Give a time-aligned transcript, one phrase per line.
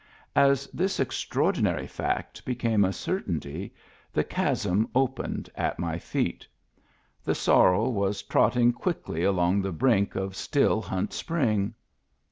[0.35, 3.71] As this extraordinary fact became a certainty
[4.11, 6.47] the chasm opened at my feet;
[7.23, 11.75] the sorrel was trot ting quickly along the brink of Still Hunt Spring